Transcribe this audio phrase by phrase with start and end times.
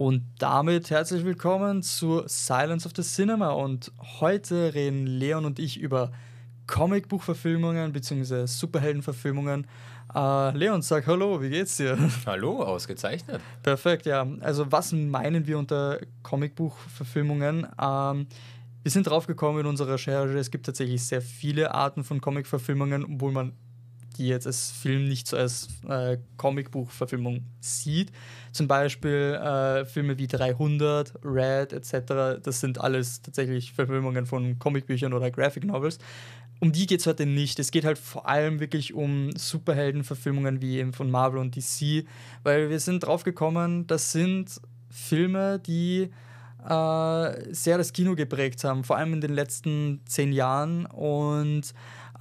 [0.00, 3.50] Und damit herzlich willkommen zu Silence of the Cinema.
[3.50, 6.10] Und heute reden Leon und ich über
[6.66, 8.46] Comicbuchverfilmungen bzw.
[8.46, 9.66] Superheldenverfilmungen.
[10.14, 11.98] Äh, Leon, sag Hallo, wie geht's dir?
[12.24, 13.42] Hallo, ausgezeichnet.
[13.62, 14.26] Perfekt, ja.
[14.40, 17.66] Also, was meinen wir unter Comicbuchverfilmungen?
[17.78, 18.26] Ähm,
[18.82, 23.04] wir sind drauf gekommen in unserer Recherche, es gibt tatsächlich sehr viele Arten von Comicverfilmungen,
[23.04, 23.52] obwohl man
[24.20, 28.12] die jetzt als Film nicht so als äh, Comicbuchverfilmung sieht.
[28.52, 32.42] Zum Beispiel äh, Filme wie 300, Red etc.
[32.42, 35.98] Das sind alles tatsächlich Verfilmungen von Comicbüchern oder Graphic Novels.
[36.60, 37.58] Um die geht es heute nicht.
[37.58, 42.04] Es geht halt vor allem wirklich um Superheldenverfilmungen wie eben von Marvel und DC,
[42.42, 44.60] weil wir sind drauf gekommen, das sind
[44.90, 46.10] Filme, die
[46.68, 51.72] äh, sehr das Kino geprägt haben, vor allem in den letzten zehn Jahren und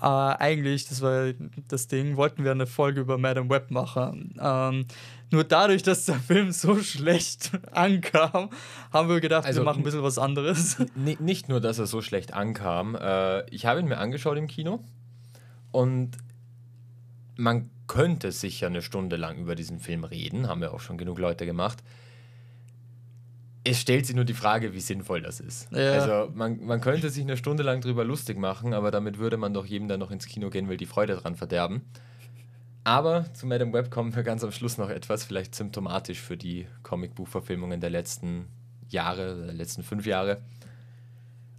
[0.02, 1.34] äh, eigentlich, das war
[1.68, 4.36] das Ding, wollten wir eine Folge über Madame Web machen.
[4.42, 4.86] Ähm,
[5.32, 8.50] nur dadurch, dass der Film so schlecht ankam,
[8.92, 10.78] haben wir gedacht, also, wir machen ein bisschen was anderes.
[10.96, 12.96] Nicht nur, dass er so schlecht ankam.
[12.96, 14.84] Äh, ich habe ihn mir angeschaut im Kino
[15.72, 16.18] und
[17.36, 21.20] man könnte sicher eine Stunde lang über diesen Film reden, haben wir auch schon genug
[21.20, 21.84] Leute gemacht
[23.64, 25.72] es stellt sich nur die Frage, wie sinnvoll das ist.
[25.72, 25.92] Ja.
[25.94, 29.54] Also man, man könnte sich eine Stunde lang drüber lustig machen, aber damit würde man
[29.54, 31.82] doch jedem dann noch ins Kino gehen, will die Freude dran verderben.
[32.84, 36.68] Aber zu Madame Web kommen wir ganz am Schluss noch etwas, vielleicht symptomatisch für die
[36.84, 38.48] Comicbuchverfilmungen der letzten
[38.88, 40.42] Jahre, der letzten fünf Jahre.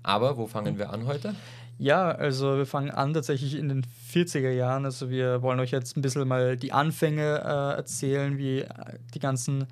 [0.02, 1.34] Aber wo fangen wir an heute?
[1.78, 4.84] Ja, also wir fangen an tatsächlich in den 40er Jahren.
[4.84, 8.64] Also wir wollen euch jetzt ein bisschen mal die Anfänge äh, erzählen, wie
[9.14, 9.66] die ganzen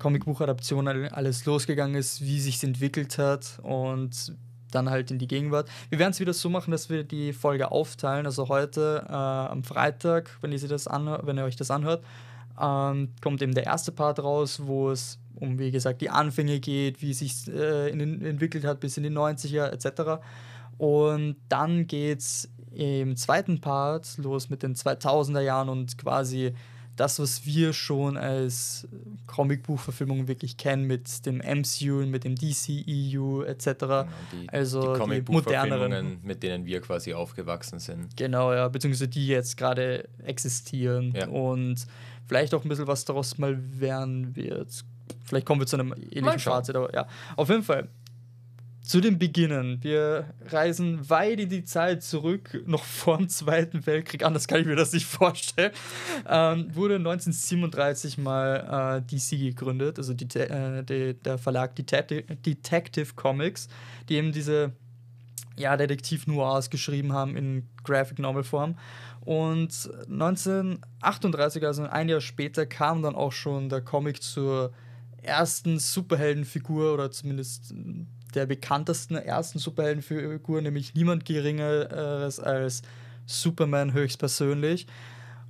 [0.00, 4.34] Comicbuchadaption alles losgegangen ist, wie sich entwickelt hat und
[4.72, 5.68] dann halt in die Gegenwart.
[5.88, 8.26] Wir werden es wieder so machen, dass wir die Folge aufteilen.
[8.26, 12.04] Also heute äh, am Freitag, wenn ihr, das wenn ihr euch das anhört,
[12.60, 17.00] ähm, kommt eben der erste Part raus, wo es um, wie gesagt, die Anfänge geht,
[17.02, 20.22] wie sich äh, entwickelt hat bis in die 90er etc.
[20.76, 26.54] Und dann geht es im zweiten Part los mit den 2000er Jahren und quasi
[27.00, 28.86] das, was wir schon als
[29.26, 33.64] Comicbuchverfilmung wirklich kennen, mit dem MCU, mit dem DCEU etc.
[33.78, 38.14] Genau, die, also die, die moderneren, mit denen wir quasi aufgewachsen sind.
[38.18, 41.26] Genau, ja, beziehungsweise die jetzt gerade existieren ja.
[41.28, 41.86] und
[42.26, 44.84] vielleicht auch ein bisschen was daraus mal werden wird.
[45.24, 47.88] Vielleicht kommen wir zu einem ähnlichen Fazit, aber ja, auf jeden Fall
[48.90, 49.78] zu den Beginnen.
[49.82, 54.66] Wir reisen weit in die Zeit zurück, noch vor dem Zweiten Weltkrieg, anders kann ich
[54.66, 55.70] mir das nicht vorstellen.
[56.28, 63.68] Ähm, wurde 1937 mal äh, DC gegründet, also die, äh, die, der Verlag Detective, Comics,
[64.08, 64.72] die eben diese
[65.56, 68.76] ja, Detektiv-Noirs geschrieben haben in Graphic Novel Form.
[69.20, 74.72] Und 1938, also ein Jahr später, kam dann auch schon der Comic zur
[75.22, 77.74] ersten Superheldenfigur oder zumindest
[78.34, 82.82] der bekanntesten ersten Superheldenfigur, nämlich niemand Geringeres als
[83.26, 84.86] Superman höchstpersönlich.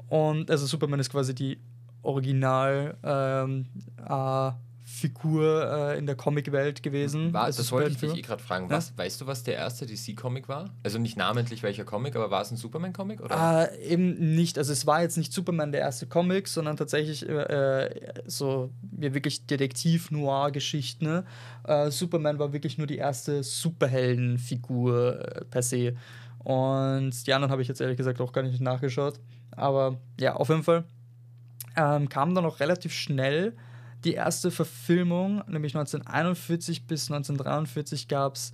[0.09, 1.59] Und also Superman ist quasi die
[2.03, 3.67] Original ähm,
[3.99, 4.51] äh,
[4.91, 7.33] Figur äh, in der Comicwelt gewesen.
[7.33, 8.69] War, das wollte ich dich eh gerade fragen.
[8.69, 8.99] Was, ja?
[8.99, 10.71] Weißt du, was der erste DC-Comic war?
[10.83, 13.21] Also nicht namentlich welcher Comic, aber war es ein Superman-Comic?
[13.31, 14.59] Äh, eben nicht.
[14.59, 19.47] Also es war jetzt nicht Superman der erste Comic, sondern tatsächlich äh, so ja, wirklich
[19.47, 21.05] Detektiv-Noir-Geschichten.
[21.05, 21.25] Ne?
[21.65, 25.95] Äh, Superman war wirklich nur die erste Superheldenfigur äh, per se.
[26.41, 29.21] Und die anderen habe ich jetzt ehrlich gesagt auch gar nicht nachgeschaut.
[29.53, 30.85] Aber ja, auf jeden Fall
[31.77, 33.55] ähm, kam dann auch relativ schnell
[34.05, 38.53] die erste Verfilmung, nämlich 1941 bis 1943 gab es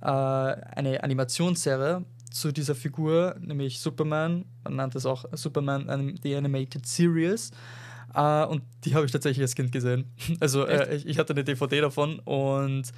[0.00, 4.44] äh, eine Animationsserie zu dieser Figur, nämlich Superman.
[4.64, 7.50] Man nannte es auch Superman The Animated Series.
[8.14, 10.12] Uh, und die habe ich tatsächlich als Kind gesehen.
[10.40, 12.88] Also äh, ich, ich, hatte eine DVD davon und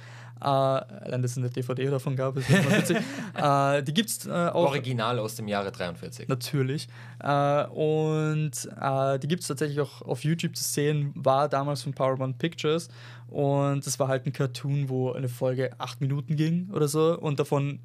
[0.41, 2.97] äh, allein, dass es eine DVD davon gab, ist witzig.
[3.35, 4.67] äh, die gibt es äh, auch.
[4.67, 6.27] Original aus dem Jahre 43.
[6.27, 6.87] Natürlich.
[7.19, 11.93] Äh, und äh, die gibt es tatsächlich auch auf YouTube zu sehen, war damals von
[11.93, 12.89] Paramount Pictures.
[13.27, 17.39] Und das war halt ein Cartoon, wo eine Folge acht Minuten ging oder so und
[17.39, 17.79] davon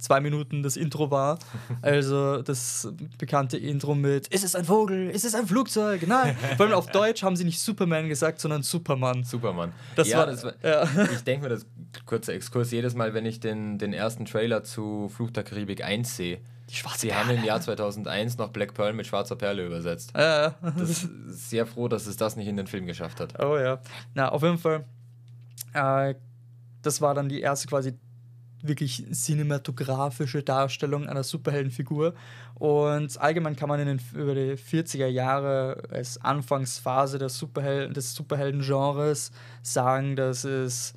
[0.00, 1.38] zwei Minuten das Intro war.
[1.82, 2.88] Also das
[3.18, 5.10] bekannte Intro mit Ist es ein Vogel?
[5.10, 6.06] Ist es ein Flugzeug?
[6.06, 6.36] Nein.
[6.56, 9.24] Vor allem auf Deutsch haben sie nicht Superman gesagt, sondern Superman.
[9.24, 9.72] Superman.
[9.96, 10.84] Das ja, war, das war ja.
[11.12, 11.66] Ich denke mir, das
[12.06, 16.16] kurzer Exkurs, jedes Mal, wenn ich den, den ersten Trailer zu Fluch der Karibik 1
[16.16, 20.12] sehe, die schwarze Sie haben im Jahr 2001 noch Black Pearl mit schwarzer Perle übersetzt.
[20.14, 20.54] Ja, ja.
[20.76, 23.42] Das ist sehr froh, dass es das nicht in den Film geschafft hat.
[23.42, 23.80] Oh ja.
[24.14, 24.84] Na, auf jeden Fall,
[25.72, 26.14] äh,
[26.82, 27.94] das war dann die erste quasi
[28.62, 32.14] wirklich cinematografische Darstellung einer Superheldenfigur.
[32.54, 38.14] Und allgemein kann man in den, über die 40er Jahre als Anfangsphase der Superhel des
[38.14, 40.94] Superhelden-Genres sagen, dass es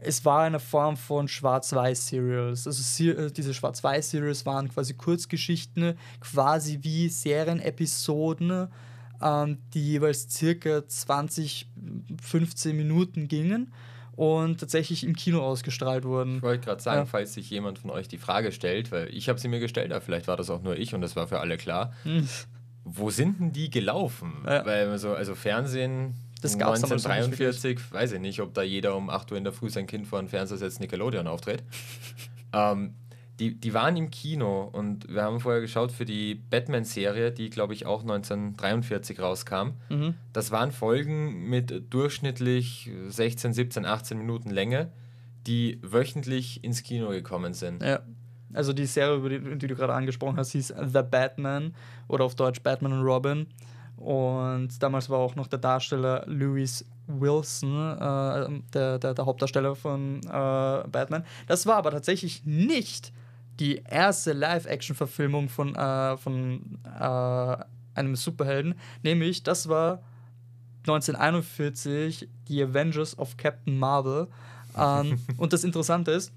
[0.00, 2.68] es war eine Form von Schwarz-Weiß-Serials.
[2.68, 8.68] Also äh, diese Schwarz-Weiß-Serials waren quasi Kurzgeschichten, quasi wie Serienepisoden,
[9.20, 11.68] ähm, die jeweils circa 20,
[12.22, 13.72] 15 Minuten gingen
[14.18, 16.38] und tatsächlich im Kino ausgestrahlt wurden.
[16.38, 17.06] Ich wollte gerade sagen, ja.
[17.06, 20.00] falls sich jemand von euch die Frage stellt, weil ich habe sie mir gestellt, aber
[20.00, 21.92] vielleicht war das auch nur ich und das war für alle klar.
[22.02, 22.28] Hm.
[22.82, 24.42] Wo sind denn die gelaufen?
[24.44, 24.66] Ja.
[24.66, 29.38] Weil so, also Fernsehen das 1943, weiß ich nicht, ob da jeder um 8 Uhr
[29.38, 31.62] in der Früh sein Kind vor den Fernseher setzt, Nickelodeon auftritt.
[32.52, 32.94] ähm,
[33.38, 37.72] die, die waren im Kino und wir haben vorher geschaut für die Batman-Serie, die glaube
[37.72, 39.74] ich auch 1943 rauskam.
[39.88, 40.14] Mhm.
[40.32, 44.90] Das waren Folgen mit durchschnittlich 16, 17, 18 Minuten Länge,
[45.46, 47.82] die wöchentlich ins Kino gekommen sind.
[47.82, 48.00] Ja.
[48.54, 51.74] Also die Serie, die, die du gerade angesprochen hast, hieß The Batman
[52.08, 53.46] oder auf Deutsch Batman und Robin.
[53.96, 60.20] Und damals war auch noch der Darsteller Louis Wilson, äh, der, der, der, Hauptdarsteller von
[60.20, 61.24] äh, Batman.
[61.46, 63.12] Das war aber tatsächlich nicht
[63.60, 67.56] die erste Live-Action-Verfilmung von, äh, von äh,
[67.94, 70.02] einem Superhelden, nämlich das war
[70.80, 74.28] 1941 die Avengers of Captain Marvel.
[74.76, 76.32] Ähm, und das Interessante ist,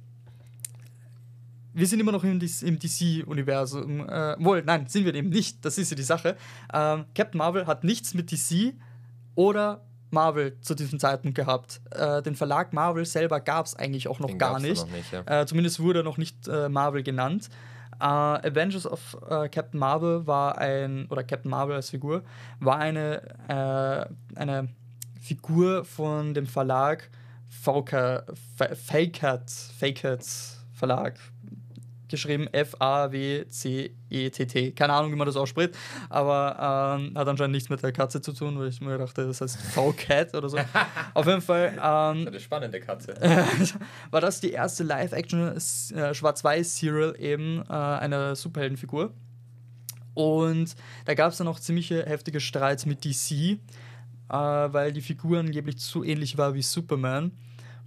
[1.74, 4.02] wir sind immer noch im, DC-Universum.
[4.10, 5.64] Äh, wohl, nein, sind wir eben nicht.
[5.64, 6.36] Das ist ja die Sache.
[6.74, 8.74] Ähm, Captain Marvel hat nichts mit DC
[9.36, 11.82] oder Marvel zu diesem Zeitpunkt gehabt.
[11.92, 14.82] Äh, den Verlag Marvel selber gab es eigentlich auch noch den gar nicht.
[14.82, 15.42] Noch nicht ja.
[15.42, 17.50] äh, zumindest wurde er noch nicht äh, Marvel genannt.
[18.00, 22.24] Äh, Avengers of äh, Captain Marvel war ein, oder Captain Marvel als Figur,
[22.60, 24.70] war eine, äh, eine
[25.20, 27.10] Figur von dem Verlag
[27.50, 28.24] VK,
[28.76, 30.26] Fakert, Fakert
[30.74, 31.20] Verlag
[32.12, 33.92] geschrieben F-A-W-C-E-T-T.
[34.74, 35.76] Keine Ahnung, wie man das ausspricht,
[36.10, 39.42] aber ähm, hat anscheinend nichts mit der Katze zu tun, weil ich mir dachte, das
[39.42, 40.60] heißt V-Cat oder so.
[41.14, 41.74] Auf jeden Fall.
[41.74, 43.16] Ähm, eine spannende Katze.
[44.12, 49.14] war das die erste Live-Action äh, Schwarz-Weiß-Serial eben äh, einer Superheldenfigur.
[50.14, 50.76] Und
[51.06, 53.58] da gab es dann auch ziemliche heftige Streits mit DC, äh,
[54.30, 57.32] weil die Figur angeblich zu ähnlich war wie Superman.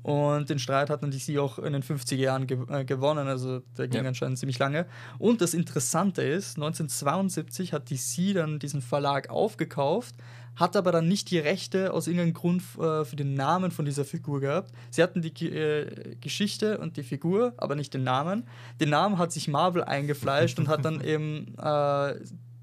[0.04, 3.60] Und den Streit hat dann DC auch in den 50er Jahren ge äh, gewonnen, also
[3.78, 4.08] der ging ja.
[4.08, 4.84] anscheinend ziemlich lange.
[5.18, 10.14] Und das Interessante ist, 1972 hat DC dann diesen Verlag aufgekauft,
[10.56, 14.04] hat aber dann nicht die Rechte aus irgendeinem Grund äh, für den Namen von dieser
[14.04, 14.72] Figur gehabt.
[14.90, 18.46] Sie hatten die äh, Geschichte und die Figur, aber nicht den Namen.
[18.80, 22.16] Den Namen hat sich Marvel eingefleischt und hat dann eben äh,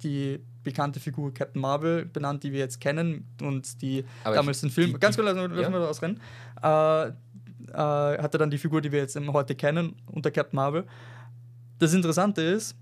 [0.04, 4.70] die bekannte Figur Captain Marvel benannt, die wir jetzt kennen und die aber damals den
[4.70, 4.94] Film.
[4.94, 5.70] Die, ganz kurz, lassen wir ja.
[5.72, 6.20] das ausrennen.
[7.74, 7.78] Äh,
[8.22, 10.86] hat er dann die Figur, die wir jetzt heute kennen, unter Captain Marvel.
[11.80, 12.76] Das Interessante ist,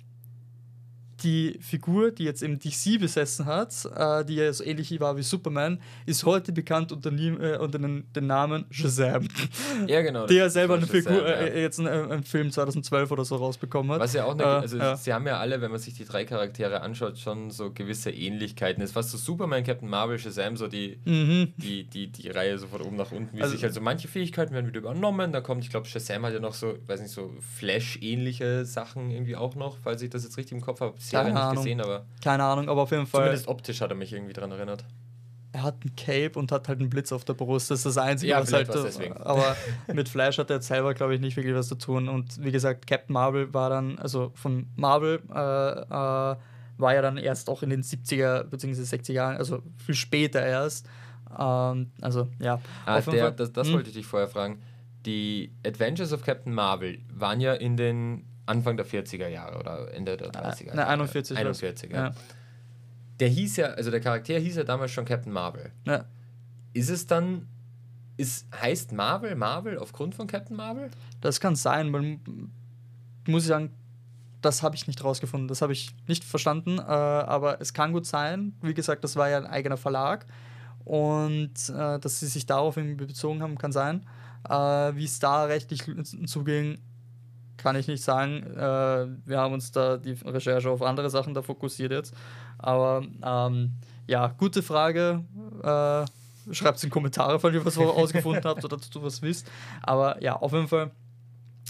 [1.23, 5.23] die Figur, die jetzt im DC besessen hat, äh, die ja so ähnlich war wie
[5.23, 9.27] Superman, ist heute bekannt unter, äh, unter den, den, Namen Shazam.
[9.87, 10.27] Ja, genau.
[10.27, 11.61] Der selber eine Shazam, Figur, äh, ja.
[11.61, 13.99] jetzt einen, einen, Film 2012 oder so rausbekommen hat.
[13.99, 14.95] Was ja auch eine, äh, also ja.
[14.95, 18.83] sie haben ja alle, wenn man sich die drei Charaktere anschaut, schon so gewisse Ähnlichkeiten.
[18.83, 21.53] Es fast so Superman, Captain Marvel, Shazam, so die, mhm.
[21.57, 24.53] die, die, die Reihe so von oben nach unten, wie also, sich also manche Fähigkeiten
[24.53, 25.31] werden wieder übernommen.
[25.31, 29.35] Da kommt, ich glaube, Shazam hat ja noch so, weiß nicht, so Flash-ähnliche Sachen irgendwie
[29.35, 30.95] auch noch, falls ich das jetzt richtig im Kopf habe.
[31.09, 31.63] Serie nicht Ahnung.
[31.63, 32.05] gesehen, aber.
[32.23, 33.21] Keine Ahnung, aber auf jeden Fall.
[33.23, 34.85] Zumindest optisch hat er mich irgendwie daran erinnert.
[35.51, 37.71] Er hat ein Cape und hat halt einen Blitz auf der Brust.
[37.71, 38.69] Das ist das Einzige, ja, was halt.
[38.69, 39.17] Was deswegen.
[39.17, 39.55] Aber
[39.93, 42.07] mit Flash hat er jetzt selber, glaube ich, nicht wirklich was zu tun.
[42.07, 46.35] Und wie gesagt, Captain Marvel war dann, also von Marvel äh, äh,
[46.79, 48.81] war ja dann erst auch in den 70er bzw.
[48.81, 50.87] 60er Jahren, also viel später erst.
[51.37, 52.61] Ähm, also, ja.
[52.85, 53.73] Ah, der, das, das hm?
[53.75, 54.61] wollte ich dich vorher fragen.
[55.05, 60.17] Die Adventures of Captain Marvel waren ja in den Anfang der 40er Jahre oder Ende
[60.17, 60.77] der 30er Jahre.
[60.77, 61.37] Ne, 41.
[61.37, 62.07] 41, ja.
[62.07, 62.13] ja.
[63.19, 65.71] Der hieß ja, also der Charakter hieß ja damals schon Captain Marvel.
[65.85, 66.05] Ja.
[66.73, 67.47] Ist es dann,
[68.17, 70.89] ist, heißt Marvel Marvel aufgrund von Captain Marvel?
[71.21, 72.19] Das kann sein, weil,
[73.27, 73.71] muss ich sagen,
[74.41, 75.47] das habe ich nicht rausgefunden.
[75.47, 78.53] Das habe ich nicht verstanden, äh, aber es kann gut sein.
[78.61, 80.25] Wie gesagt, das war ja ein eigener Verlag
[80.85, 84.05] und äh, dass sie sich darauf irgendwie bezogen haben, kann sein.
[84.47, 85.83] Äh, Wie es da rechtlich
[86.25, 86.79] zuging,
[87.61, 88.43] kann ich nicht sagen.
[88.55, 92.13] Äh, wir haben uns da die Recherche auf andere Sachen da fokussiert jetzt.
[92.57, 93.73] Aber ähm,
[94.07, 95.23] ja, gute Frage.
[95.63, 96.05] Äh,
[96.51, 99.49] Schreibt es in Kommentare, falls ihr was ausgefunden habt oder du was wisst.
[99.83, 100.89] Aber ja, auf jeden Fall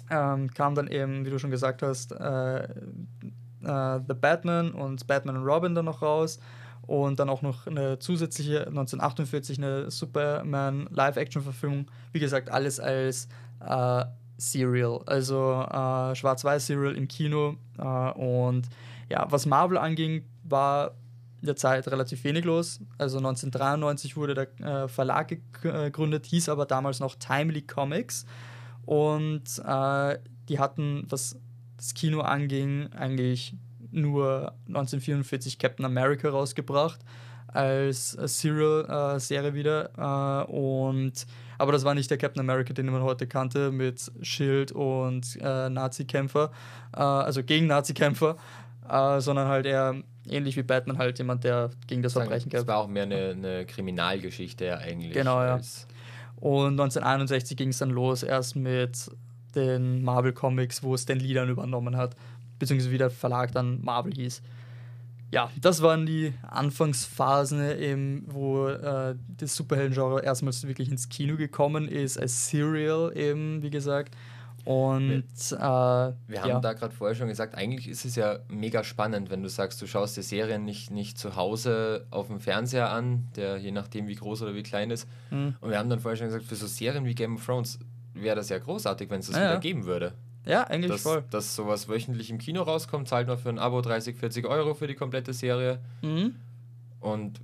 [0.10, 5.38] ähm, kam dann eben, wie du schon gesagt hast, äh, äh, The Batman und Batman
[5.38, 6.39] und Robin dann noch raus.
[6.84, 11.86] Und dann auch noch eine zusätzliche 1948 eine Superman Live-Action-Verfilmung.
[12.13, 13.27] Wie gesagt, alles als
[13.60, 14.05] äh,
[14.39, 17.58] Serial, also äh, Schwarz-Weiß-Serial im Kino.
[17.77, 18.67] Äh, und
[19.10, 20.96] ja, was Marvel anging, war
[21.41, 22.79] in der Zeit relativ wenig los.
[22.98, 28.25] Also 1993 wurde der äh, Verlag gegründet, hieß aber damals noch Timely Comics.
[28.86, 30.17] Und äh,
[30.48, 31.38] die hatten, was
[31.77, 33.55] das Kino anging, eigentlich
[33.91, 37.00] nur 1944 Captain America rausgebracht
[37.53, 40.46] als Serial-Serie äh, wieder.
[40.48, 41.25] Äh, und
[41.58, 45.70] aber das war nicht der Captain America, den man heute kannte, mit Schild und äh,
[45.70, 46.51] Nazi-Kämpfer,
[46.94, 48.38] also gegen Nazi-Kämpfer,
[49.20, 49.96] sondern halt eher
[50.29, 52.68] ähnlich wie Batman, halt jemand, der gegen das Verbrechen kämpft.
[52.68, 55.12] Das war auch mehr eine, eine Kriminalgeschichte ja eigentlich.
[55.12, 55.60] Genau, ja.
[56.38, 59.12] Und 1961 ging es dann los, erst mit
[59.53, 62.15] den Marvel Comics, wo es den Liedern übernommen hat,
[62.58, 64.41] beziehungsweise wie der Verlag dann Marvel hieß
[65.31, 71.88] ja, das waren die Anfangsphasen, eben, wo äh, das Superhelden-Genre erstmals wirklich ins Kino gekommen
[71.88, 74.15] ist, als Serial eben, wie gesagt.
[74.65, 76.59] Und wir, äh, wir haben ja.
[76.59, 79.88] da gerade vorher schon gesagt, eigentlich ist es ja mega spannend, wenn du sagst, du
[79.88, 84.15] schaust dir Serien nicht, nicht zu Hause auf dem Fernseher an, der je nachdem wie
[84.15, 85.07] groß oder wie klein ist.
[85.31, 85.55] Mhm.
[85.62, 87.79] Und wir haben dann vorher schon gesagt, für so Serien wie Game of Thrones
[88.13, 89.59] wäre das ja großartig, wenn es das ja, wieder ja.
[89.59, 90.13] geben würde.
[90.46, 91.24] Ja, eigentlich dass, voll.
[91.29, 94.88] Dass sowas wöchentlich im Kino rauskommt, zahlt man für ein Abo 30, 40 Euro für
[94.88, 95.79] die komplette Serie.
[96.01, 96.36] Mhm.
[97.00, 97.41] Und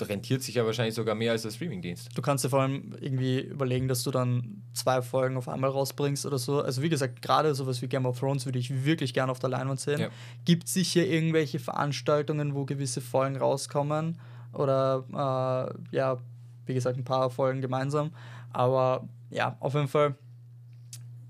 [0.00, 2.16] rentiert sich ja wahrscheinlich sogar mehr als der Streamingdienst.
[2.16, 6.26] Du kannst dir vor allem irgendwie überlegen, dass du dann zwei Folgen auf einmal rausbringst
[6.26, 6.60] oder so.
[6.60, 9.50] Also wie gesagt, gerade sowas wie Game of Thrones würde ich wirklich gerne auf der
[9.50, 10.00] Leinwand sehen.
[10.00, 10.08] Ja.
[10.44, 14.18] Gibt es sicher irgendwelche Veranstaltungen, wo gewisse Folgen rauskommen
[14.52, 16.18] oder äh, ja,
[16.66, 18.12] wie gesagt, ein paar Folgen gemeinsam.
[18.50, 20.14] Aber ja, auf jeden Fall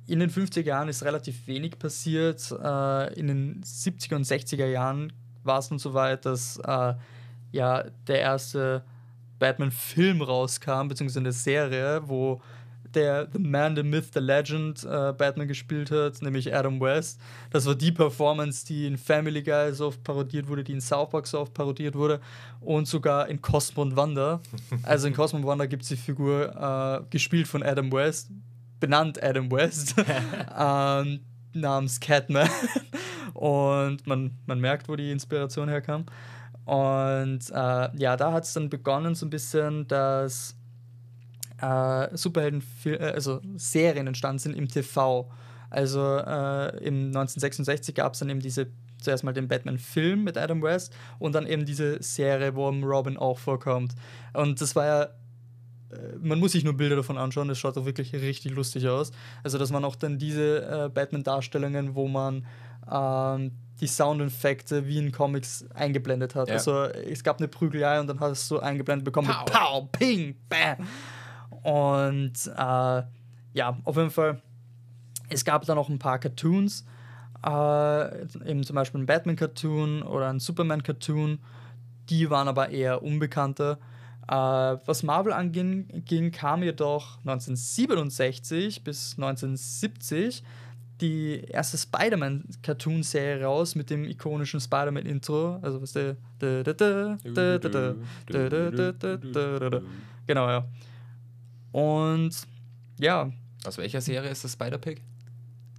[0.07, 2.51] in den 50er Jahren ist relativ wenig passiert.
[2.51, 5.13] Äh, in den 70er und 60er Jahren
[5.45, 6.95] war es dann so weit, dass äh,
[7.53, 8.85] ja, der erste
[9.39, 12.41] Batman-Film rauskam, beziehungsweise eine Serie, wo
[12.95, 17.21] der The Man, The Myth, The Legend äh, Batman gespielt hat, nämlich Adam West.
[17.51, 21.11] Das war die Performance, die in Family Guy so oft parodiert wurde, die in South
[21.11, 22.21] Park so oft parodiert wurde
[22.61, 24.41] und sogar in Cosmo und Wanda.
[24.83, 28.31] Also in Cosmo und Wanda gibt es die Figur, äh, gespielt von Adam West,
[28.83, 29.95] benannt Adam West,
[30.59, 31.21] ähm,
[31.55, 32.49] namens Catman.
[33.33, 36.05] Und man, man merkt, wo die Inspiration herkam.
[36.65, 40.57] Und äh, ja, da hat es dann begonnen, so ein bisschen, dass
[41.61, 45.31] äh, Superhelden, äh, also Serien entstanden sind im TV.
[45.71, 48.67] Also äh, im 1966 gab es dann eben diese,
[48.99, 53.39] zuerst mal den Batman-Film mit Adam West und dann eben diese Serie, wo Robin auch
[53.39, 53.95] vorkommt.
[54.35, 55.09] Und das war ja
[56.21, 59.13] man muss sich nur Bilder davon anschauen, es schaut auch wirklich richtig lustig aus.
[59.43, 62.47] Also, dass man auch dann diese äh, Batman-Darstellungen, wo man
[62.91, 66.49] ähm, die Soundeffekte wie in Comics eingeblendet hat.
[66.49, 66.55] Ja.
[66.55, 69.45] Also, es gab eine Prügelei und dann hast du eingeblendet bekommen Pow.
[69.45, 70.87] mit Pow, Ping, Bam.
[71.63, 73.03] Und äh,
[73.55, 74.41] ja, auf jeden Fall,
[75.29, 76.85] es gab dann auch ein paar Cartoons,
[77.45, 81.39] äh, eben zum Beispiel ein Batman-Cartoon oder ein Superman-Cartoon.
[82.09, 83.79] Die waren aber eher unbekannter.
[84.29, 90.43] Äh, was Marvel anging, ging, kam jedoch 1967 bis 1970
[91.01, 95.59] die erste Spider-Man-Cartoon-Serie raus mit dem ikonischen Spider-Man-Intro.
[95.61, 96.17] Also was der.
[100.27, 100.65] Genau, ja.
[101.73, 102.31] Und
[102.99, 103.31] ja.
[103.65, 105.03] Aus welcher Serie ist das Spider-Pig?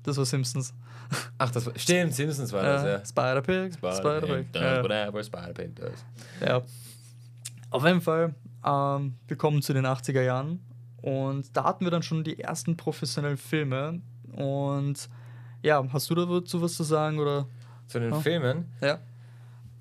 [0.04, 0.74] Das war Simpsons.
[1.38, 1.74] Ach, das war.
[1.78, 3.06] Stimmt, Simpsons war das, ja.
[3.06, 3.74] Spider-Pig.
[3.76, 4.48] Spider-Pig.
[4.50, 6.06] Spider whatever Spider-Pig does.
[6.46, 6.62] Ja.
[7.74, 10.64] Auf jeden Fall, ähm, wir kommen zu den 80er Jahren
[11.02, 14.00] und da hatten wir dann schon die ersten professionellen Filme.
[14.32, 15.10] Und
[15.64, 17.18] ja, hast du dazu was zu sagen?
[17.18, 17.48] Oder?
[17.88, 18.20] Zu den ja?
[18.20, 18.72] Filmen?
[18.80, 19.00] Ja.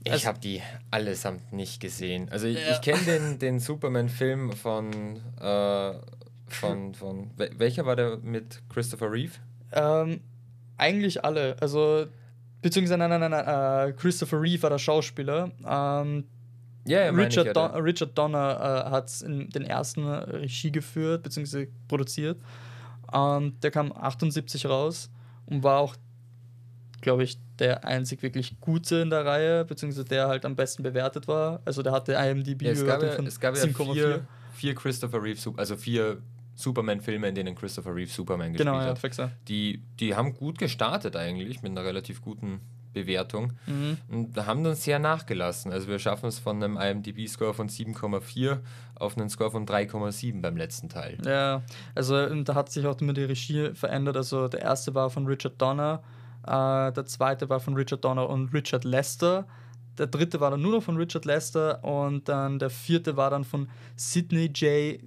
[0.04, 2.30] Ich also, habe die allesamt nicht gesehen.
[2.30, 2.72] Also ich, ja.
[2.72, 5.92] ich kenne den, den Superman-Film von, äh,
[6.48, 7.30] von, von.
[7.36, 9.34] Welcher war der mit Christopher Reeve?
[9.70, 10.22] Ähm,
[10.78, 11.56] eigentlich alle.
[11.60, 12.06] Also,
[12.62, 15.52] beziehungsweise nein, nein, nein, nein äh, Christopher Reeve war der Schauspieler.
[15.68, 16.24] Ähm,
[16.88, 21.68] yeah, Richard, ja, Don Richard Donner äh, hat den ersten Regie geführt bzw.
[21.88, 22.38] produziert.
[23.12, 25.10] Ähm, der kam 78 raus
[25.46, 25.96] und war auch,
[27.00, 31.28] glaube ich, der einzig wirklich gute in der Reihe, beziehungsweise der halt am besten bewertet
[31.28, 31.60] war.
[31.64, 35.52] Also der hatte IMDb ja, es gab, ja, es gab ja vier, vier Christopher Reeve,
[35.56, 36.22] also vier
[36.54, 39.32] Superman-Filme, in denen Christopher Reeve Superman genau, gespielt ja, hat.
[39.48, 42.60] Die, die haben gut gestartet eigentlich, mit einer relativ guten
[42.92, 43.52] Bewertung.
[43.66, 43.98] Mhm.
[44.08, 45.72] Und haben dann sehr nachgelassen.
[45.72, 48.58] Also wir schaffen es von einem IMDb-Score von 7,4
[48.94, 51.18] auf einen Score von 3,7 beim letzten Teil.
[51.24, 51.62] Ja,
[51.94, 54.16] also da hat sich auch immer die Regie verändert.
[54.16, 56.02] Also der erste war von Richard Donner,
[56.46, 59.46] äh, der zweite war von Richard Donner und Richard Lester.
[59.98, 63.44] Der dritte war dann nur noch von Richard Lester und dann der vierte war dann
[63.44, 65.00] von Sidney J.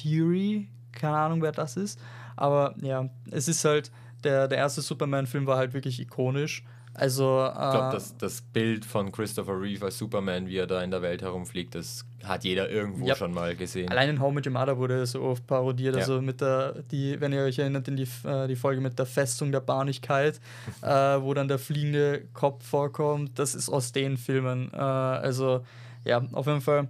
[0.00, 0.68] Fury.
[0.92, 2.00] Keine Ahnung, wer das ist.
[2.36, 3.90] Aber ja, es ist halt,
[4.24, 6.64] der, der erste Superman-Film war halt wirklich ikonisch.
[6.94, 10.82] Also, ich glaube, äh, das, das Bild von Christopher Reeve als Superman, wie er da
[10.82, 13.16] in der Welt herumfliegt, das hat jeder irgendwo ja.
[13.16, 13.90] schon mal gesehen.
[13.90, 15.94] Allein in Home with Your Mother wurde so oft parodiert.
[15.94, 16.02] Ja.
[16.02, 19.06] Also mit der, die, wenn ihr euch erinnert, in die, äh, die Folge mit der
[19.06, 20.38] Festung der Bahnigkeit,
[20.82, 24.70] äh, wo dann der fliegende Kopf vorkommt, das ist aus den Filmen.
[24.72, 25.64] Äh, also
[26.04, 26.88] ja, auf jeden Fall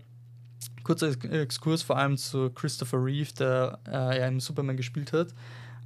[0.83, 5.29] kurzer Exkurs vor allem zu Christopher Reeve, der äh, ja im Superman gespielt hat.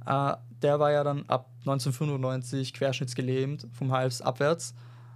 [0.07, 4.73] Äh, der war ja dann ab 1995 querschnittsgelähmt vom Hals abwärts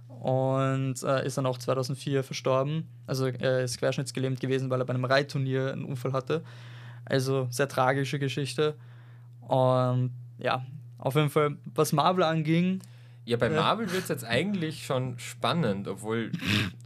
[0.08, 2.88] und äh, ist dann auch 2004 verstorben.
[3.06, 6.44] Also er ist querschnittsgelähmt gewesen, weil er bei einem Reitturnier einen Unfall hatte.
[7.04, 8.76] Also sehr tragische Geschichte.
[9.40, 10.64] Und ja,
[10.98, 12.80] auf jeden Fall, was Marvel anging.
[13.24, 16.30] Ja, bei Marvel wird es jetzt eigentlich schon spannend, obwohl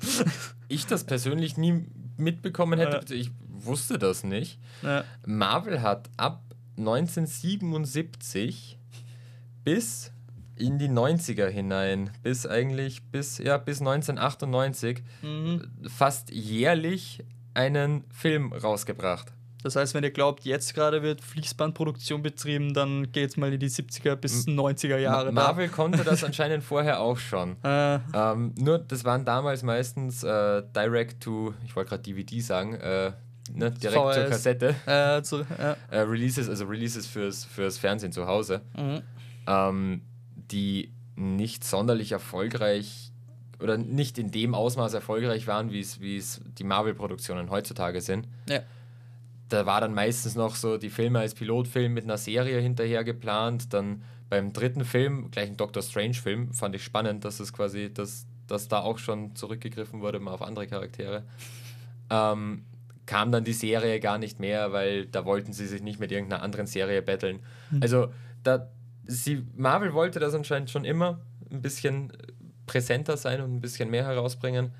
[0.69, 1.85] ich das persönlich nie
[2.17, 3.15] mitbekommen hätte.
[3.15, 4.59] Ich wusste das nicht.
[4.83, 5.05] Ja.
[5.27, 6.43] Marvel hat ab
[6.79, 8.79] 1977
[9.65, 10.13] bis
[10.57, 15.71] in die 90er hinein, bis eigentlich bis ja bis 1998 mhm.
[15.87, 19.33] fast jährlich einen Film rausgebracht.
[19.63, 23.59] Das heißt, wenn ihr glaubt, jetzt gerade wird Fließbandproduktion betrieben, dann geht es mal in
[23.59, 25.33] die 70er bis 90er Jahre.
[25.33, 25.75] Marvel da.
[25.75, 27.57] konnte das anscheinend vorher auch schon.
[27.65, 27.99] Äh.
[28.15, 33.13] Ähm, nur, das waren damals meistens äh, Direct to, ich wollte gerade DVD sagen, äh,
[33.53, 34.15] ne, direkt VS.
[34.15, 34.75] zur Kassette.
[34.87, 35.77] Äh, zu, ja.
[35.91, 39.03] äh, Releases, also Releases fürs, fürs Fernsehen zu Hause, mhm.
[39.47, 40.03] ähm,
[40.35, 43.13] die nicht sonderlich erfolgreich
[43.61, 48.29] oder nicht in dem Ausmaß erfolgreich waren, wie es die Marvel-Produktionen heutzutage sind.
[48.49, 48.61] Ja.
[49.49, 53.73] Da war dann meistens noch so die Filme als Pilotfilm mit einer Serie hinterher geplant.
[53.73, 58.27] Dann beim dritten Film, gleich ein Doctor Strange-Film, fand ich spannend, dass es quasi, dass,
[58.47, 61.25] dass da auch schon zurückgegriffen wurde, mal auf andere Charaktere.
[62.11, 62.65] Ähm,
[63.07, 66.43] kam dann die Serie gar nicht mehr, weil da wollten sie sich nicht mit irgendeiner
[66.43, 67.41] anderen Serie betteln.
[67.71, 67.83] Mhm.
[67.83, 68.69] Also da,
[69.07, 71.21] sie, Marvel wollte das anscheinend schon immer
[71.51, 72.13] ein bisschen
[72.67, 74.73] präsenter sein und ein bisschen mehr herausbringen.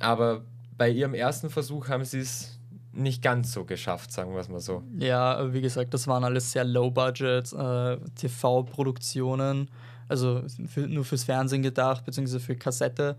[0.00, 0.44] Aber
[0.76, 2.58] bei ihrem ersten Versuch haben sie es
[2.92, 4.82] nicht ganz so geschafft, sagen wir es mal so.
[4.98, 9.70] Ja, wie gesagt, das waren alles sehr low-budget äh, TV-Produktionen,
[10.08, 13.16] also für, nur fürs Fernsehen gedacht, beziehungsweise für Kassette.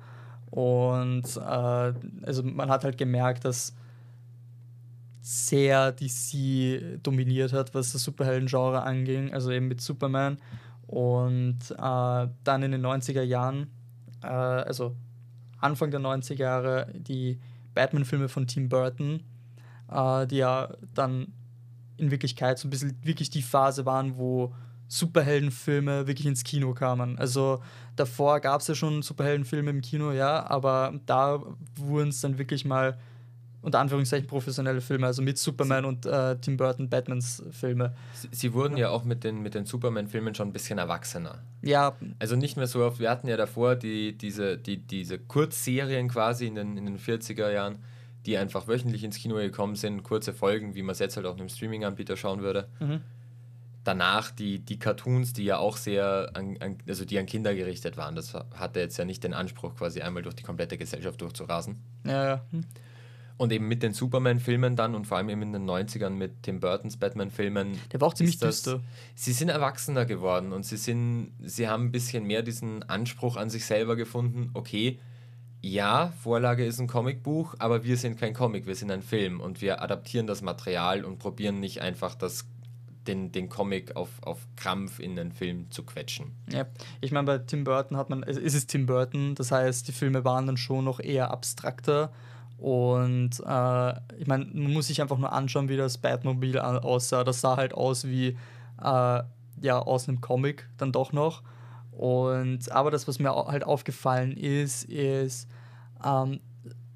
[0.52, 1.94] Und äh,
[2.26, 3.74] also man hat halt gemerkt, dass
[5.24, 10.38] sehr DC dominiert hat, was das Superhelden-Genre anging, also eben mit Superman.
[10.86, 13.68] Und äh, dann in den 90er Jahren,
[14.22, 14.98] äh, also
[15.60, 17.40] Anfang der 90er Jahre, die
[17.74, 19.24] Batman-Filme von Tim Burton,
[19.90, 21.28] äh, die ja dann
[21.96, 24.54] in Wirklichkeit so ein bisschen wirklich die Phase waren, wo
[24.90, 27.18] Superheldenfilme wirklich ins Kino kamen.
[27.18, 27.64] Also
[27.96, 31.42] davor gab es ja schon Superheldenfilme im Kino, ja, aber da
[31.76, 32.98] wurden es dann wirklich mal
[33.64, 37.94] unter Anführungszeichen professionelle Filme, also mit Superman und äh, Tim Burton Batmans Filme.
[38.14, 38.88] Sie, sie wurden ja.
[38.88, 41.40] ja auch mit den, mit den Superman-Filmen schon ein bisschen erwachsener.
[41.62, 41.96] Ja.
[42.20, 46.46] Also nicht mehr so oft, wir hatten ja davor die, diese, die, diese Kurzserien quasi
[46.46, 47.80] in den, in den 40er Jahren,
[48.26, 51.38] die einfach wöchentlich ins Kino gekommen sind, kurze Folgen, wie man es jetzt halt auch
[51.38, 52.68] einem Streaming-Anbieter schauen würde.
[52.82, 53.00] Mhm.
[53.86, 57.96] Danach die, die Cartoons, die ja auch sehr an, an, also die an Kinder gerichtet
[57.96, 58.16] waren.
[58.16, 61.82] Das hatte jetzt ja nicht den Anspruch, quasi einmal durch die komplette Gesellschaft durchzurasen.
[62.06, 62.46] Ja, ja.
[62.52, 62.66] Hm.
[63.44, 66.62] Und eben mit den Superman-Filmen dann und vor allem eben in den 90ern mit Tim
[66.62, 67.78] Burtons Batman-Filmen.
[67.92, 68.80] Der war auch ziemlich düster.
[69.16, 73.50] Sie sind erwachsener geworden und sie sind, sie haben ein bisschen mehr diesen Anspruch an
[73.50, 74.98] sich selber gefunden, okay,
[75.60, 79.62] ja, Vorlage ist ein Comicbuch, aber wir sind kein Comic, wir sind ein Film und
[79.62, 82.46] wir adaptieren das Material und probieren nicht einfach das
[83.08, 86.32] den, den Comic auf, auf Krampf in den Film zu quetschen.
[86.50, 86.66] Ja,
[87.02, 90.24] ich meine, bei Tim Burton hat man, es ist Tim Burton, das heißt, die Filme
[90.24, 92.14] waren dann schon noch eher abstrakter
[92.64, 97.26] und äh, ich meine, man muss sich einfach nur anschauen, wie das Batmobil aussah.
[97.26, 98.38] Das sah halt aus wie
[98.82, 99.24] äh,
[99.62, 101.44] ja, aus einem Comic dann doch noch.
[101.92, 105.50] Und aber das, was mir halt aufgefallen ist, ist,
[106.06, 106.40] ähm,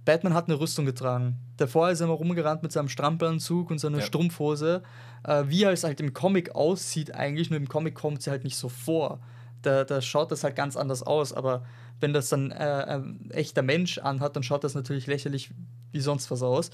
[0.05, 1.37] Batman hat eine Rüstung getragen.
[1.57, 4.05] Davor ist er immer rumgerannt mit seinem Strampelanzug und seiner ja.
[4.05, 4.83] Strumpfhose.
[5.25, 8.45] Äh, wie er es halt im Comic aussieht, eigentlich, nur im Comic kommt sie halt
[8.45, 9.19] nicht so vor.
[9.63, 11.65] Da, da schaut das halt ganz anders aus, aber
[11.99, 15.51] wenn das dann äh, ein echter Mensch anhat, dann schaut das natürlich lächerlich
[15.91, 16.69] wie sonst was aus.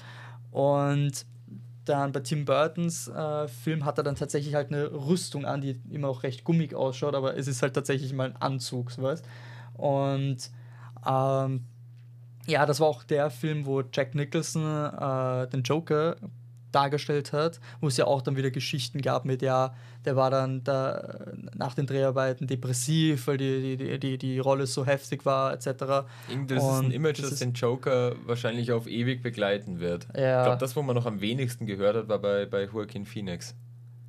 [0.50, 1.26] Und
[1.84, 5.80] dann bei Tim Burtons äh, Film hat er dann tatsächlich halt eine Rüstung an, die
[5.90, 9.22] immer auch recht gummig ausschaut, aber es ist halt tatsächlich mal ein Anzug, sowas.
[9.74, 10.50] Und
[11.06, 11.64] ähm,
[12.46, 16.16] ja, das war auch der Film, wo Jack Nicholson äh, den Joker
[16.74, 20.64] dargestellt hat, wo es ja auch dann wieder Geschichten gab mit, ja, der war dann
[20.64, 25.64] da nach den Dreharbeiten depressiv, weil die, die, die, die Rolle so heftig war, etc.
[25.66, 30.06] Das Und ist ein Image, das, das den Joker wahrscheinlich auf ewig begleiten wird.
[30.16, 30.40] Ja.
[30.40, 33.54] Ich glaube, das, wo man noch am wenigsten gehört hat, war bei, bei Joaquin Phoenix.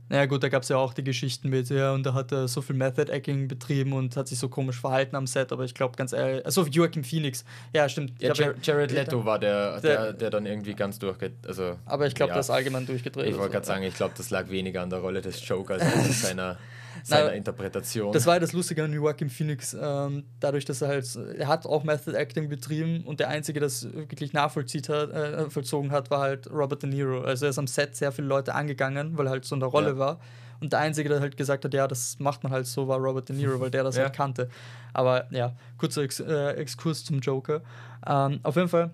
[0.07, 2.47] Naja, gut, da gab es ja auch die Geschichten mit, ja, und da hat er
[2.47, 5.73] so viel Method Acting betrieben und hat sich so komisch verhalten am Set, aber ich
[5.73, 8.21] glaube ganz ehrlich, also Joaquin Phoenix, ja, stimmt.
[8.21, 11.33] Ja, Jar Jared Leto war der, der, der, dann irgendwie ganz durchgeht.
[11.47, 12.35] Also, aber ich glaube, ja.
[12.35, 13.27] das allgemein durchgedreht.
[13.27, 16.25] Ich wollte gerade sagen, ich glaube, das lag weniger an der Rolle des Jokers als
[16.25, 16.57] an
[17.05, 18.11] seiner seiner Interpretation.
[18.11, 21.65] Das war ja das Lustige an Joaquin Phoenix, ähm, dadurch, dass er halt, er hat
[21.65, 26.09] auch Method Acting betrieben und der Einzige, der das wirklich nachvollzieht hat, äh, vollzogen hat,
[26.09, 27.21] war halt Robert De Niro.
[27.21, 29.69] Also er ist am Set sehr viele Leute angegangen, weil er halt so in der
[29.69, 29.97] Rolle ja.
[29.97, 30.19] war.
[30.61, 33.29] Und der Einzige, der halt gesagt hat, ja, das macht man halt so, war Robert
[33.29, 34.05] De Niro, weil der das ja.
[34.05, 34.49] halt kannte.
[34.93, 37.61] Aber ja, kurzer Ex äh, Exkurs zum Joker.
[38.07, 38.91] Ähm, auf jeden Fall,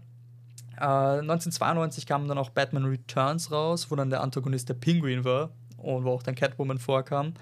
[0.78, 5.52] äh, 1992 kam dann auch Batman Returns raus, wo dann der Antagonist der Penguin war
[5.82, 7.34] und wo auch dann Catwoman vorkam.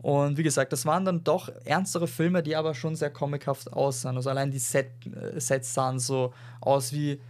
[0.00, 4.16] Und wie gesagt, das waren dann doch ernstere Filme, die aber schon sehr comichaft aussahen.
[4.16, 7.20] Also allein die Set, äh, Sets sahen so aus wie.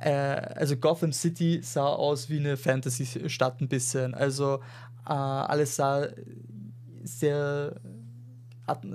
[0.00, 4.14] Äh, also Gotham City sah aus wie eine Fantasy-Stadt ein bisschen.
[4.14, 4.60] Also
[5.06, 6.08] äh, alles sah
[7.04, 7.76] sehr.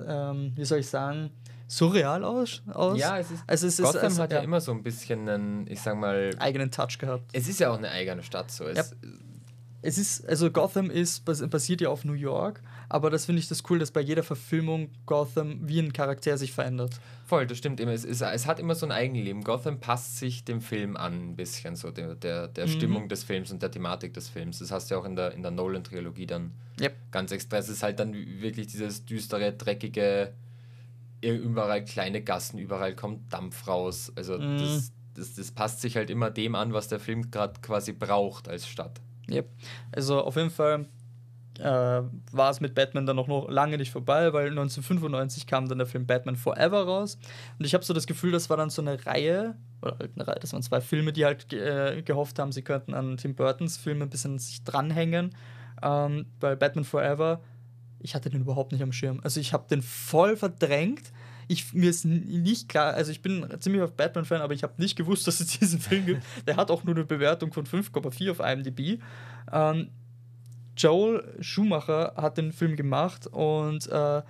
[0.06, 1.30] Ähm, wie soll ich sagen?
[1.70, 2.62] surreal aus.
[2.72, 2.98] aus.
[2.98, 3.44] Ja, es ist.
[3.46, 5.96] Also es Gotham ist, also, hat ja, ja, immer so ein bisschen einen, ich sag
[5.96, 6.30] mal.
[6.38, 7.30] eigenen Touch gehabt.
[7.32, 8.64] Es ist ja auch eine eigene Stadt so.
[8.64, 8.84] Es, ja
[9.80, 13.62] es ist, also Gotham ist, basiert ja auf New York, aber das finde ich das
[13.70, 16.98] cool, dass bei jeder Verfilmung Gotham wie ein Charakter sich verändert.
[17.26, 17.92] Voll, das stimmt immer.
[17.92, 19.44] Es, ist, es hat immer so ein Eigenleben.
[19.44, 22.70] Gotham passt sich dem Film an, ein bisschen, so der, der, der mhm.
[22.70, 24.58] Stimmung des Films und der Thematik des Films.
[24.58, 26.96] Das hast du ja auch in der, in der Nolan-Trilogie dann yep.
[27.12, 27.58] ganz extra.
[27.58, 30.32] Es ist halt dann wirklich dieses düstere, dreckige,
[31.22, 34.10] überall kleine Gassen, überall kommt Dampf raus.
[34.16, 34.58] Also mhm.
[34.58, 38.48] das, das, das passt sich halt immer dem an, was der Film gerade quasi braucht
[38.48, 39.00] als Stadt.
[39.30, 39.48] Yep.
[39.92, 40.86] Also auf jeden Fall
[41.58, 45.78] äh, war es mit Batman dann auch noch lange nicht vorbei, weil 1995 kam dann
[45.78, 47.18] der Film Batman Forever raus.
[47.58, 50.26] Und ich habe so das Gefühl, das war dann so eine Reihe, oder halt eine
[50.26, 53.76] Reihe, das waren zwei Filme, die halt äh, gehofft haben, sie könnten an Tim Burtons
[53.76, 55.34] Film ein bisschen sich dranhängen.
[55.82, 57.40] Ähm, weil Batman Forever,
[58.00, 59.20] ich hatte den überhaupt nicht am Schirm.
[59.22, 61.12] Also ich habe den voll verdrängt
[61.48, 64.96] ich, mir ist nicht klar, also ich bin ziemlich auf Batman-Fan, aber ich habe nicht
[64.96, 66.22] gewusst, dass es diesen Film gibt.
[66.46, 69.00] Der hat auch nur eine Bewertung von 5,4 auf IMDb.
[69.50, 69.88] Ähm,
[70.76, 74.22] Joel Schumacher hat den Film gemacht und äh,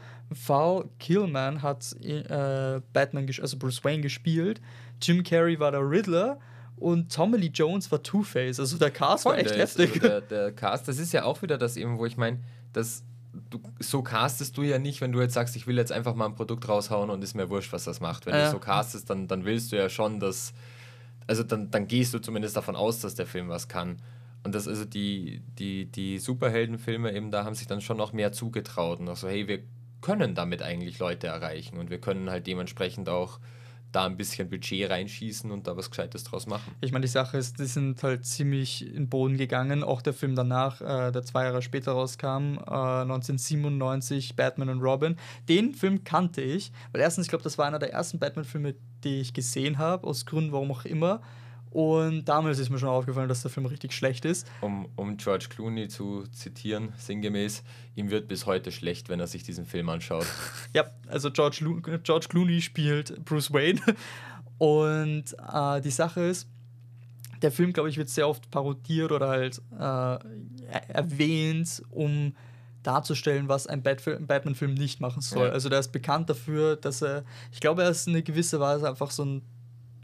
[0.46, 4.60] Val Killman hat äh, Batman, also Bruce Wayne gespielt.
[5.02, 6.38] Jim Carrey war der Riddler
[6.76, 8.60] und Tommy Lee Jones war Two-Face.
[8.60, 9.96] Also der Cast Voll, war echt heftig.
[9.96, 12.38] Ist, der, der, Cast, das ist ja auch wieder das eben, wo ich meine,
[12.72, 13.04] dass
[13.50, 16.26] du, so castest du ja nicht, wenn du jetzt sagst, ich will jetzt einfach mal
[16.26, 18.26] ein Produkt raushauen und ist mir wurscht, was das macht.
[18.26, 18.46] Wenn ja.
[18.46, 20.52] du so castest, dann, dann willst du ja schon, dass,
[21.26, 24.00] also dann, dann gehst du zumindest davon aus, dass der Film was kann.
[24.44, 28.32] Und das also die, die, die Superheldenfilme eben, da haben sich dann schon noch mehr
[28.32, 29.60] zugetraut und auch so, hey, wir
[30.00, 33.40] können damit eigentlich Leute erreichen und wir können halt dementsprechend auch
[33.92, 36.74] da ein bisschen Budget reinschießen und da was Gescheites draus machen.
[36.80, 39.82] Ich meine, die Sache ist, die sind halt ziemlich in den Boden gegangen.
[39.82, 45.16] Auch der Film danach, äh, der zwei Jahre später rauskam, äh, 1997, Batman und Robin.
[45.48, 48.74] Den Film kannte ich, weil erstens, ich glaube, das war einer der ersten Batman-Filme,
[49.04, 51.22] die ich gesehen habe, aus Gründen, warum auch immer.
[51.70, 54.50] Und damals ist mir schon aufgefallen, dass der Film richtig schlecht ist.
[54.60, 57.62] Um, um George Clooney zu zitieren, sinngemäß,
[57.94, 60.26] ihm wird bis heute schlecht, wenn er sich diesen Film anschaut.
[60.74, 63.80] ja, also George, Lu George Clooney spielt Bruce Wayne.
[64.58, 66.48] Und äh, die Sache ist,
[67.42, 70.18] der Film, glaube ich, wird sehr oft parodiert oder halt äh,
[70.88, 72.34] erwähnt, um
[72.82, 75.46] darzustellen, was ein Batman-Film nicht machen soll.
[75.46, 75.52] Ja.
[75.52, 78.88] Also der ist bekannt dafür, dass er, ich glaube, er ist in einer gewisser Weise
[78.88, 79.42] einfach so ein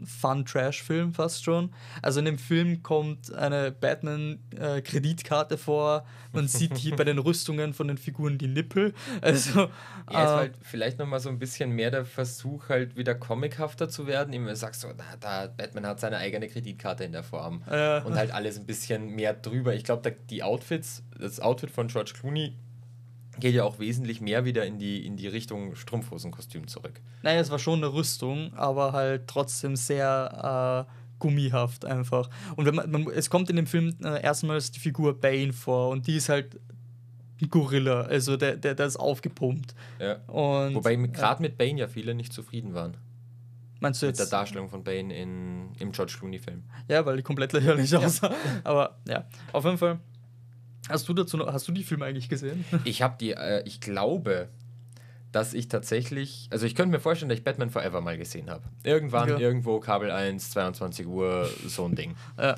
[0.05, 1.71] Fun-Trash-Film fast schon.
[2.01, 6.05] Also in dem Film kommt eine Batman-Kreditkarte äh, vor.
[6.33, 8.93] Man sieht hier bei den Rüstungen von den Figuren die Nippel.
[9.21, 9.67] Also, ja,
[10.09, 14.07] äh, war halt vielleicht nochmal so ein bisschen mehr der Versuch, halt wieder comichafter zu
[14.07, 14.33] werden.
[14.33, 17.63] Immer sagst so, da, da, Batman hat seine eigene Kreditkarte in der Form.
[17.67, 18.01] Äh.
[18.01, 19.73] Und halt alles ein bisschen mehr drüber.
[19.73, 22.55] Ich glaube, die Outfits, das Outfit von George Clooney
[23.39, 27.01] geht ja auch wesentlich mehr wieder in die, in die Richtung Strumpfhosenkostüm zurück.
[27.23, 32.29] Naja, es war schon eine Rüstung, aber halt trotzdem sehr äh, gummihaft einfach.
[32.55, 35.89] Und wenn man, man, es kommt in dem Film äh, erstmals die Figur Bane vor
[35.89, 36.59] und die ist halt
[37.41, 39.75] ein Gorilla, also der, der, der ist aufgepumpt.
[39.99, 40.15] Ja.
[40.27, 42.97] Und, Wobei gerade äh, mit Bane ja viele nicht zufrieden waren.
[43.81, 44.19] Meinst du jetzt?
[44.19, 46.63] Mit der Darstellung von Bane in, im George Clooney-Film.
[46.87, 47.99] Ja, weil die komplett lächerlich ja.
[47.99, 48.33] aussah.
[48.63, 49.99] Aber ja, auf jeden Fall
[50.89, 52.63] Hast du dazu noch, hast du die Filme eigentlich gesehen?
[52.83, 54.49] Ich habe die, äh, ich glaube,
[55.31, 58.63] dass ich tatsächlich, also ich könnte mir vorstellen, dass ich Batman Forever mal gesehen habe.
[58.83, 59.37] Irgendwann, ja.
[59.37, 62.15] irgendwo, Kabel 1, 22 Uhr, so ein Ding.
[62.39, 62.57] ja.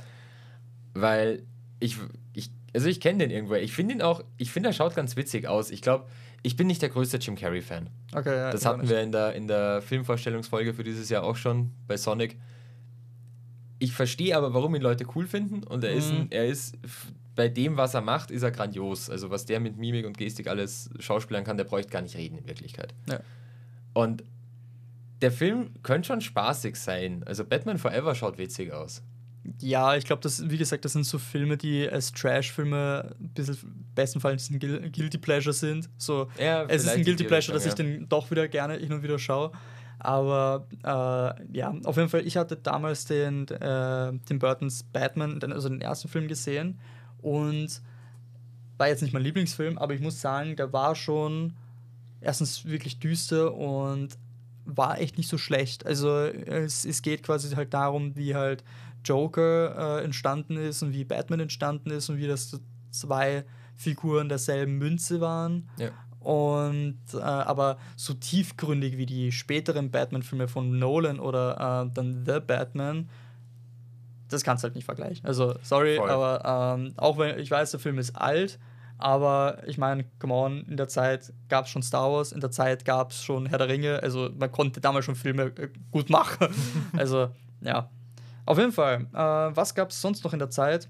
[0.94, 1.44] Weil
[1.80, 1.98] ich,
[2.34, 3.56] ich also ich kenne den irgendwo.
[3.56, 5.72] Ich finde ihn auch, ich finde, er schaut ganz witzig aus.
[5.72, 6.06] Ich glaube,
[6.44, 7.90] ich bin nicht der größte Jim Carrey-Fan.
[8.14, 11.72] Okay, ja, Das hatten wir in der, in der Filmvorstellungsfolge für dieses Jahr auch schon
[11.88, 12.38] bei Sonic.
[13.80, 15.98] Ich verstehe aber, warum ihn Leute cool finden und er mhm.
[15.98, 16.78] ist, ein, er ist
[17.38, 19.10] bei dem, was er macht, ist er grandios.
[19.10, 22.40] Also was der mit Mimik und Gestik alles schauspielern kann, der bräuchte gar nicht reden
[22.40, 22.94] in Wirklichkeit.
[23.08, 23.20] Ja.
[23.94, 24.24] Und
[25.22, 27.24] der Film könnte schon spaßig sein.
[27.26, 29.04] Also Batman Forever schaut witzig aus.
[29.62, 33.86] Ja, ich glaube, das, wie gesagt, das sind so Filme, die als Trash-Filme ein bisschen
[33.96, 35.90] bestenfalls ein Guilty Pleasure sind.
[35.98, 39.04] So, ja, es ist ein Guilty Pleasure, dass ich den doch wieder gerne hin und
[39.04, 39.52] wieder schaue.
[40.00, 45.70] Aber äh, ja, auf jeden Fall, ich hatte damals den äh, Tim Burtons Batman, also
[45.70, 46.80] den ersten Film gesehen
[47.22, 47.82] und
[48.78, 51.54] war jetzt nicht mein Lieblingsfilm, aber ich muss sagen, der war schon
[52.22, 54.18] erstens wirklich düster und
[54.66, 55.86] war echt nicht so schlecht.
[55.86, 58.64] Also es, es geht quasi halt darum, wie halt
[59.04, 62.60] Joker äh, entstanden ist und wie Batman entstanden ist und wie das
[62.92, 65.70] zwei Figuren derselben Münze waren.
[65.78, 65.90] Ja.
[66.20, 72.40] Und äh, aber so tiefgründig wie die späteren Batman-Filme von Nolan oder äh, dann The
[72.46, 73.08] Batman,
[74.30, 75.26] das kannst du halt nicht vergleichen.
[75.26, 76.10] Also, sorry, Voll.
[76.10, 78.60] aber ähm, auch wenn ich weiß, der Film ist alt,
[78.98, 82.52] aber ich meine, come on, in der Zeit gab es schon Star Wars, in der
[82.52, 86.10] Zeit gab es schon Herr der Ringe, also man konnte damals schon Filme äh, gut
[86.10, 86.48] machen.
[86.98, 87.30] also,
[87.62, 87.90] ja.
[88.46, 90.88] Auf jeden Fall, äh, was gab es sonst noch in der Zeit?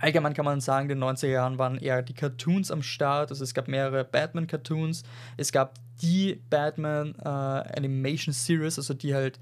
[0.00, 3.30] Allgemein kann man sagen, in den 90er Jahren waren eher die Cartoons am Start.
[3.30, 5.02] Also es gab mehrere Batman-Cartoons.
[5.36, 9.38] Es gab die Batman äh, Animation Series, also die halt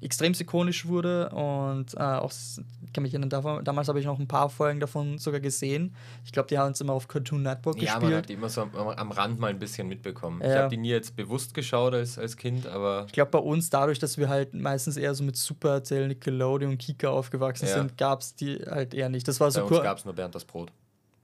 [0.00, 2.30] extrem ikonisch wurde und äh, auch,
[2.84, 5.94] ich kann mich erinnern, davon, damals habe ich noch ein paar Folgen davon sogar gesehen.
[6.24, 8.02] Ich glaube, die haben es immer auf Cartoon Network ja, gespielt.
[8.02, 10.40] Ja, man hat die immer so am, am, Rand mal ein bisschen mitbekommen.
[10.40, 10.48] Ja.
[10.48, 13.04] Ich habe die nie jetzt bewusst geschaut als, als Kind, aber...
[13.06, 16.78] Ich glaube, bei uns, dadurch, dass wir halt meistens eher so mit Super RTL, Nickelodeon,
[16.78, 17.74] Kika aufgewachsen ja.
[17.74, 19.26] sind, gab es die halt eher nicht.
[19.26, 20.70] Das war so bei uns gab es nur Bernd das Brot.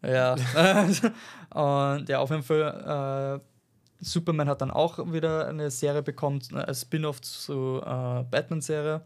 [0.02, 0.34] Ja.
[1.94, 3.40] und ja, auf jeden Fall...
[3.40, 3.53] Äh,
[4.00, 9.02] Superman hat dann auch wieder eine Serie bekommen, als Spin-off zur äh, Batman-Serie.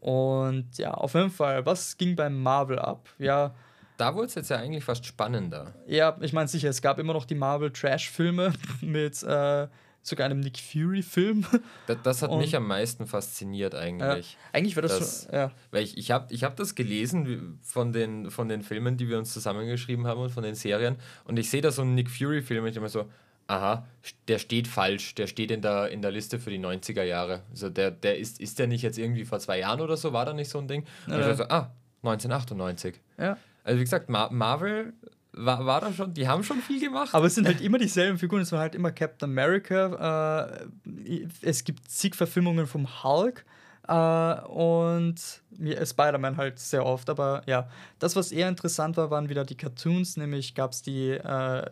[0.00, 3.08] Und ja, auf jeden Fall, was ging beim Marvel ab?
[3.18, 3.54] Ja.
[3.96, 5.74] Da wurde es jetzt ja eigentlich fast spannender.
[5.86, 9.68] Ja, ich meine sicher, es gab immer noch die Marvel-Trash-Filme mit äh,
[10.02, 11.46] sogar einem Nick Fury-Film.
[11.86, 14.36] Das, das, hat Und, mich am meisten fasziniert eigentlich.
[14.52, 15.50] Äh, eigentlich war das, das, schon, ja.
[15.70, 19.18] Weil ich, ich habe ich hab das gelesen von den, von den Filmen, die wir
[19.18, 20.96] uns zusammengeschrieben haben und von den Serien.
[21.24, 23.06] Und ich sehe da so einen Nick Fury-Film und ich immer so,
[23.48, 23.86] aha,
[24.28, 27.42] der steht falsch, der steht in der, in der Liste für die 90er Jahre.
[27.50, 30.24] Also der, der ist, ist der nicht jetzt irgendwie vor zwei Jahren oder so, war
[30.24, 30.84] da nicht so ein Ding?
[31.06, 31.30] Und ja.
[31.30, 31.70] ich so, ah,
[32.02, 33.00] 1998.
[33.18, 33.36] Ja.
[33.64, 34.92] Also wie gesagt, Mar Marvel
[35.32, 37.14] war, war da schon, die haben schon viel gemacht.
[37.14, 41.64] Aber es sind halt immer dieselben Figuren, es war halt immer Captain America, äh, es
[41.64, 43.44] gibt zig Verfilmungen vom Hulk,
[43.88, 47.08] Uh, und Spider-Man halt sehr oft.
[47.08, 47.68] Aber ja,
[48.00, 50.16] das, was eher interessant war, waren wieder die Cartoons.
[50.16, 51.62] Nämlich gab es die uh,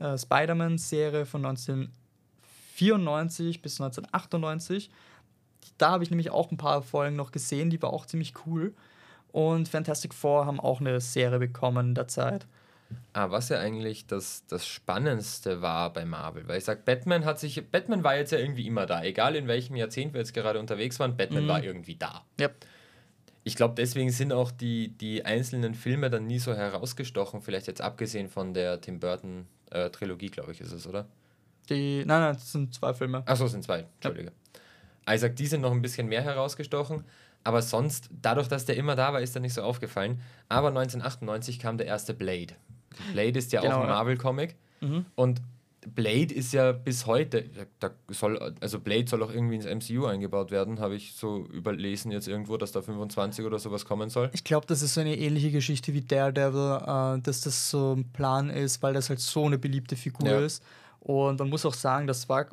[0.00, 4.90] uh, Spider-Man-Serie von 1994 bis 1998.
[5.78, 8.74] Da habe ich nämlich auch ein paar Folgen noch gesehen, die war auch ziemlich cool.
[9.32, 12.48] Und Fantastic Four haben auch eine Serie bekommen in der Zeit.
[13.12, 16.46] Ah, was ja eigentlich das, das Spannendste war bei Marvel.
[16.46, 17.68] Weil ich sage, Batman hat sich.
[17.70, 19.02] Batman war jetzt ja irgendwie immer da.
[19.02, 21.48] Egal in welchem Jahrzehnt wir jetzt gerade unterwegs waren, Batman mhm.
[21.48, 22.24] war irgendwie da.
[22.40, 22.54] Yep.
[23.42, 27.40] Ich glaube, deswegen sind auch die, die einzelnen Filme dann nie so herausgestochen.
[27.40, 31.06] Vielleicht jetzt abgesehen von der Tim Burton-Trilogie, äh, glaube ich, ist es, oder?
[31.68, 33.22] Die, nein, nein, das sind zwei Filme.
[33.26, 34.28] Achso, es sind zwei, Entschuldige.
[34.28, 34.60] Ja.
[35.06, 37.04] Also, die sind noch ein bisschen mehr herausgestochen.
[37.42, 40.20] Aber sonst, dadurch, dass der immer da war, ist er nicht so aufgefallen.
[40.48, 42.54] Aber 1998 kam der erste Blade.
[43.12, 44.56] Blade ist ja genau, auch ein Marvel-Comic.
[44.80, 45.04] Mhm.
[45.14, 45.40] Und
[45.86, 47.48] Blade ist ja bis heute,
[47.78, 52.10] da soll, also Blade soll auch irgendwie ins MCU eingebaut werden, habe ich so überlesen
[52.12, 54.30] jetzt irgendwo, dass da 25 oder sowas kommen soll.
[54.34, 56.82] Ich glaube, das ist so eine ähnliche Geschichte wie Daredevil,
[57.18, 60.40] äh, dass das so ein Plan ist, weil das halt so eine beliebte Figur ja.
[60.40, 60.62] ist.
[61.00, 62.46] Und man muss auch sagen, das war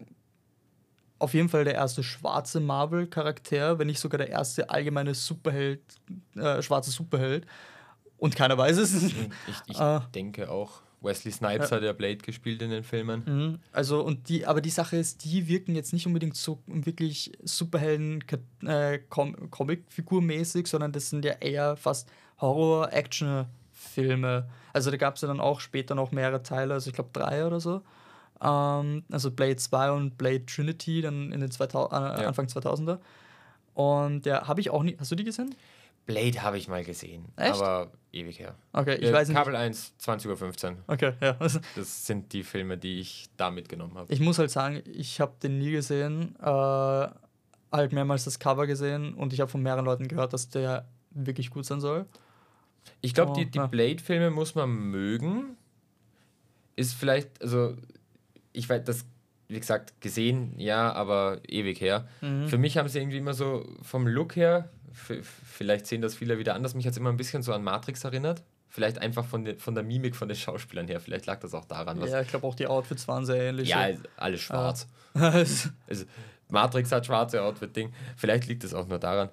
[1.19, 5.81] auf jeden Fall der erste schwarze Marvel-Charakter, wenn nicht sogar der erste allgemeine Superheld,
[6.35, 7.45] äh, schwarze Superheld.
[8.17, 9.03] Und keiner weiß es.
[9.03, 9.15] Ich,
[9.67, 10.81] ich äh, denke auch.
[11.01, 11.77] Wesley Snipes ja.
[11.77, 13.23] hat ja Blade gespielt in den Filmen.
[13.25, 13.59] Mhm.
[13.71, 18.23] Also, und die, aber die Sache ist, die wirken jetzt nicht unbedingt so wirklich Superhelden
[18.65, 22.09] äh, Com Comic-Figur-mäßig, sondern das sind ja eher fast
[22.41, 24.49] Horror-Action-Filme.
[24.73, 27.45] Also da gab es ja dann auch später noch mehrere Teile, also ich glaube drei
[27.45, 27.81] oder so.
[28.41, 32.27] Ähm, also Blade 2 und Blade Trinity, dann in den 2000, äh, ja.
[32.27, 32.97] Anfang 2000er.
[33.73, 34.97] Und ja, habe ich auch nie.
[34.99, 35.53] Hast du die gesehen?
[36.07, 37.25] Blade habe ich mal gesehen.
[37.35, 37.61] Echt?
[37.61, 38.55] Aber ewig her.
[38.71, 39.37] Okay, ich äh, weiß nicht.
[39.37, 40.77] Kabel 1, 20.15 Uhr.
[40.87, 41.33] Okay, ja.
[41.33, 44.11] das sind die Filme, die ich da mitgenommen habe.
[44.11, 46.35] Ich muss halt sagen, ich habe den nie gesehen.
[46.41, 50.87] Äh, halt mehrmals das Cover gesehen und ich habe von mehreren Leuten gehört, dass der
[51.11, 52.05] wirklich gut sein soll.
[53.01, 53.67] Ich glaube, oh, die, die ja.
[53.67, 55.57] Blade-Filme muss man mögen.
[56.77, 57.75] Ist vielleicht, also,
[58.53, 59.05] ich weiß, das
[59.49, 62.07] wie gesagt, gesehen, ja, aber ewig her.
[62.21, 62.47] Mhm.
[62.47, 66.55] Für mich haben sie irgendwie immer so vom Look her vielleicht sehen das viele wieder
[66.55, 66.73] anders.
[66.75, 68.43] Mich hat es immer ein bisschen so an Matrix erinnert.
[68.69, 70.99] Vielleicht einfach von, de, von der Mimik von den Schauspielern her.
[70.99, 72.01] Vielleicht lag das auch daran.
[72.05, 73.69] ja, ich glaube auch die Outfits waren sehr ähnlich.
[73.69, 74.87] Ja, alles schwarz.
[75.13, 76.05] also,
[76.49, 77.93] Matrix hat schwarze Outfit-Ding.
[78.15, 79.29] Vielleicht liegt es auch nur daran.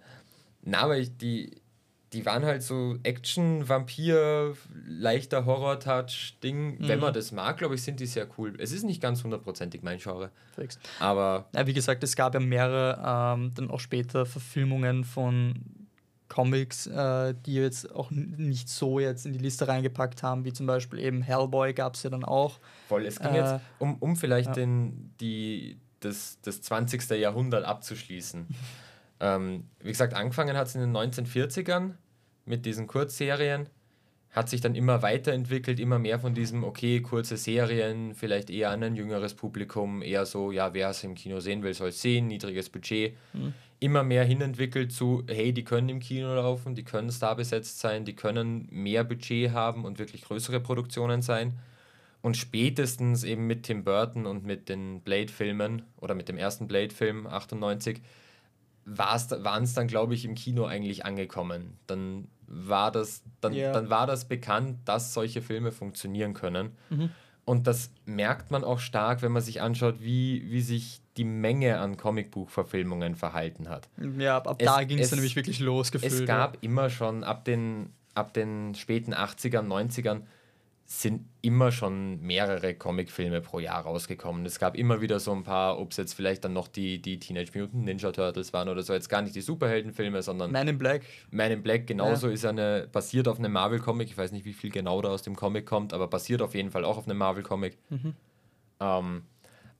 [0.62, 1.60] Na, aber ich, die,
[2.14, 4.54] die waren halt so Action, Vampir,
[4.86, 6.78] leichter Horror-Touch-Ding.
[6.78, 6.88] Mhm.
[6.88, 8.54] Wenn man das mag, glaube ich, sind die sehr cool.
[8.58, 10.30] Es ist nicht ganz hundertprozentig mein Genre.
[10.54, 10.78] Fix.
[11.00, 11.48] Aber.
[11.54, 15.54] Ja, wie gesagt, es gab ja mehrere ähm, dann auch später Verfilmungen von
[16.28, 20.66] Comics, äh, die jetzt auch nicht so jetzt in die Liste reingepackt haben, wie zum
[20.66, 22.60] Beispiel eben Hellboy gab es ja dann auch.
[22.88, 24.54] Voll, es ging äh, jetzt, um, um vielleicht ja.
[24.54, 27.10] den, die, das, das 20.
[27.10, 28.46] Jahrhundert abzuschließen.
[29.20, 31.94] ähm, wie gesagt, angefangen hat es in den 1940ern
[32.44, 33.68] mit diesen Kurzserien,
[34.34, 38.82] hat sich dann immer weiterentwickelt, immer mehr von diesem, okay, kurze Serien, vielleicht eher an
[38.82, 42.26] ein jüngeres Publikum, eher so, ja, wer es im Kino sehen will, soll es sehen,
[42.26, 43.14] niedriges Budget.
[43.32, 43.54] Mhm.
[43.78, 48.16] Immer mehr hinentwickelt zu, hey, die können im Kino laufen, die können starbesetzt sein, die
[48.16, 51.52] können mehr Budget haben und wirklich größere Produktionen sein.
[52.20, 57.28] Und spätestens eben mit Tim Burton und mit den Blade-Filmen oder mit dem ersten Blade-Film
[57.28, 58.00] 98
[58.84, 61.78] waren es dann, glaube ich, im Kino eigentlich angekommen.
[61.86, 63.72] Dann war das, dann, yeah.
[63.72, 66.72] dann war das bekannt, dass solche Filme funktionieren können.
[66.90, 67.10] Mhm.
[67.44, 71.78] Und das merkt man auch stark, wenn man sich anschaut, wie, wie sich die Menge
[71.78, 73.88] an Comicbuchverfilmungen verhalten hat.
[74.18, 75.92] Ja, ab, ab es, da ging es nämlich wirklich los.
[75.92, 76.60] Gefühlt, es gab ja.
[76.62, 80.22] immer schon ab den, ab den späten 80ern, 90ern
[81.00, 84.44] sind immer schon mehrere Comicfilme pro Jahr rausgekommen.
[84.46, 87.18] Es gab immer wieder so ein paar, ob es jetzt vielleicht dann noch die, die
[87.18, 90.78] Teenage Mutant Ninja Turtles waren oder so, jetzt gar nicht die Superheldenfilme, sondern Man in
[90.78, 91.02] Black.
[91.30, 92.34] Man in Black genauso ja.
[92.34, 94.08] ist eine, basiert auf einem Marvel-Comic.
[94.08, 96.70] Ich weiß nicht, wie viel genau da aus dem Comic kommt, aber basiert auf jeden
[96.70, 97.78] Fall auch auf einem Marvel-Comic.
[97.90, 98.14] Mhm.
[98.80, 99.22] Ähm,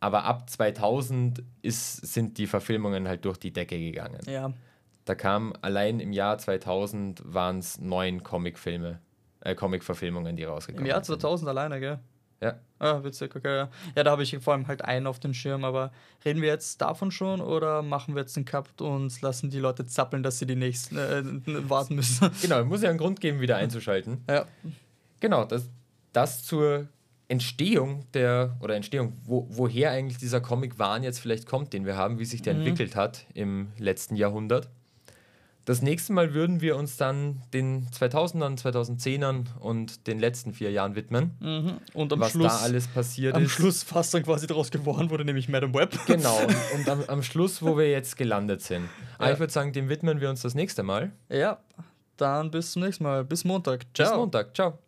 [0.00, 4.20] aber ab 2000 ist, sind die Verfilmungen halt durch die Decke gegangen.
[4.26, 4.52] Ja.
[5.04, 9.00] Da kam allein im Jahr 2000 waren es neun Comicfilme
[9.44, 10.86] äh, Comic-Verfilmungen, die rausgekommen sind.
[10.86, 11.48] Im Jahr 2000 sind.
[11.48, 11.98] alleine, gell?
[12.40, 12.58] Ja.
[12.78, 13.56] Ah, witzig, okay.
[13.56, 15.92] Ja, ja da habe ich vor allem halt einen auf den Schirm, aber
[16.24, 19.86] reden wir jetzt davon schon oder machen wir jetzt einen Cut und lassen die Leute
[19.86, 21.22] zappeln, dass sie die nächsten äh,
[21.70, 22.30] warten müssen?
[22.42, 24.24] Genau, muss ja einen Grund geben, wieder einzuschalten.
[24.28, 24.46] Ja.
[25.20, 25.70] Genau, das,
[26.12, 26.88] das zur
[27.28, 32.18] Entstehung der, oder Entstehung, wo, woher eigentlich dieser Comic-Wahn jetzt vielleicht kommt, den wir haben,
[32.18, 32.60] wie sich der mhm.
[32.60, 34.68] entwickelt hat im letzten Jahrhundert.
[35.64, 40.94] Das nächste Mal würden wir uns dann den 2000ern, 2010ern und den letzten vier Jahren
[40.94, 41.36] widmen.
[41.40, 41.72] Mhm.
[41.94, 43.52] Und am was Schluss, da alles passiert am ist.
[43.52, 45.98] Am Schluss fast dann quasi daraus geworden wurde, nämlich Madame Web.
[46.06, 48.88] Genau, und, und am, am, Schluss, wo wir jetzt gelandet sind.
[49.18, 49.32] Ja.
[49.32, 51.12] ich würde sagen, dem widmen wir uns das nächste Mal.
[51.30, 51.58] Ja,
[52.16, 53.24] dann bis zum nächsten Mal.
[53.24, 53.86] Bis Montag.
[53.94, 54.10] Ciao.
[54.10, 54.54] Bis Montag.
[54.54, 54.78] Ciao.